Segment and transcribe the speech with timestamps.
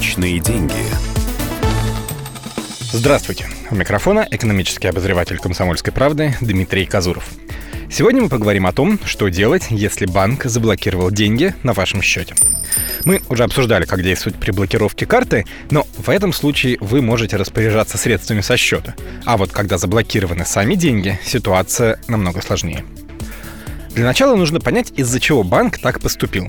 [0.00, 0.72] Личные деньги.
[2.90, 3.50] Здравствуйте.
[3.70, 7.28] У микрофона экономический обозреватель «Комсомольской правды» Дмитрий Казуров.
[7.90, 12.34] Сегодня мы поговорим о том, что делать, если банк заблокировал деньги на вашем счете.
[13.04, 17.98] Мы уже обсуждали, как действовать при блокировке карты, но в этом случае вы можете распоряжаться
[17.98, 18.94] средствами со счета.
[19.26, 22.86] А вот когда заблокированы сами деньги, ситуация намного сложнее.
[23.90, 26.48] Для начала нужно понять, из-за чего банк так поступил.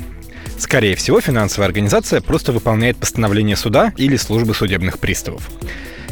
[0.61, 5.49] Скорее всего, финансовая организация просто выполняет постановление суда или службы судебных приставов.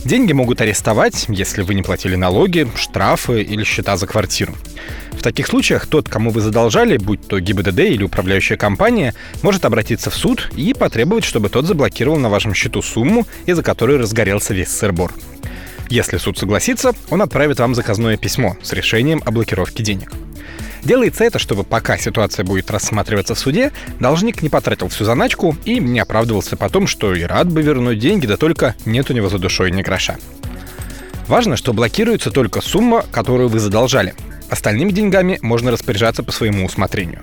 [0.04, 4.56] Деньги могут арестовать, если вы не платили налоги, штрафы или счета за квартиру.
[5.12, 10.10] В таких случаях тот, кому вы задолжали, будь то ГИБДД или управляющая компания, может обратиться
[10.10, 14.70] в суд и потребовать, чтобы тот заблокировал на вашем счету сумму, из-за которой разгорелся весь
[14.70, 15.14] сырбор.
[15.90, 20.12] Если суд согласится, он отправит вам заказное письмо с решением о блокировке денег.
[20.84, 25.80] Делается это, чтобы пока ситуация будет рассматриваться в суде, должник не потратил всю заначку и
[25.80, 29.38] не оправдывался потом, что и рад бы вернуть деньги, да только нет у него за
[29.38, 30.18] душой ни гроша.
[31.28, 34.16] Важно, что блокируется только сумма, которую вы задолжали.
[34.50, 37.22] Остальными деньгами можно распоряжаться по своему усмотрению.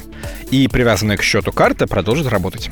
[0.52, 2.70] И привязанная к счету карта продолжит работать.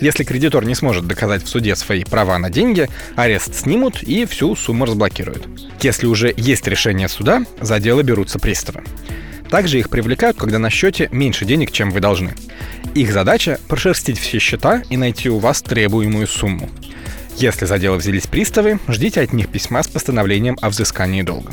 [0.00, 4.56] Если кредитор не сможет доказать в суде свои права на деньги, арест снимут и всю
[4.56, 5.46] сумму разблокируют.
[5.80, 8.82] Если уже есть решение суда, за дело берутся приставы.
[9.50, 12.34] Также их привлекают, когда на счете меньше денег, чем вы должны.
[12.94, 16.70] Их задача— прошерстить все счета и найти у вас требуемую сумму.
[17.36, 21.52] Если за дело взялись приставы, ждите от них письма с постановлением о взыскании долга.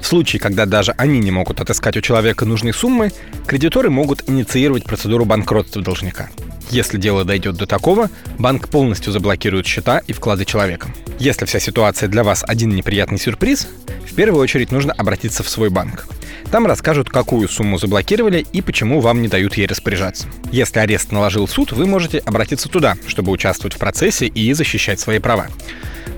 [0.00, 3.12] В случае, когда даже они не могут отыскать у человека нужной суммы,
[3.46, 6.30] кредиторы могут инициировать процедуру банкротства должника.
[6.70, 10.88] Если дело дойдет до такого, банк полностью заблокирует счета и вклады человека.
[11.18, 13.68] Если вся ситуация для вас один неприятный сюрприз,
[14.06, 16.06] в первую очередь нужно обратиться в свой банк.
[16.50, 20.28] Там расскажут, какую сумму заблокировали и почему вам не дают ей распоряжаться.
[20.52, 25.18] Если арест наложил суд, вы можете обратиться туда, чтобы участвовать в процессе и защищать свои
[25.18, 25.48] права.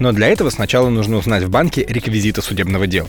[0.00, 3.08] Но для этого сначала нужно узнать в банке реквизиты судебного дела.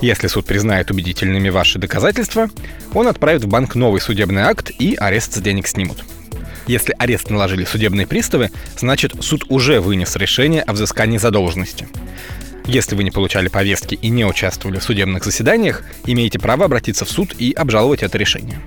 [0.00, 2.48] Если суд признает убедительными ваши доказательства,
[2.94, 6.04] он отправит в банк новый судебный акт и арест с денег снимут.
[6.70, 11.88] Если арест наложили судебные приставы, значит суд уже вынес решение о взыскании задолженности.
[12.64, 17.10] Если вы не получали повестки и не участвовали в судебных заседаниях, имеете право обратиться в
[17.10, 18.60] суд и обжаловать это решение.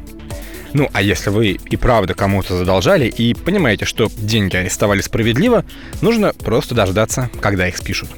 [0.74, 5.64] Ну, а если вы и правда кому-то задолжали и понимаете, что деньги арестовали справедливо,
[6.02, 8.10] нужно просто дождаться, когда их спишут.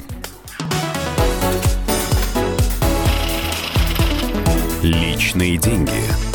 [4.82, 6.35] Личные деньги.